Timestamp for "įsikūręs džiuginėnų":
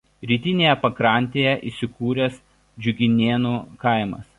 1.73-3.59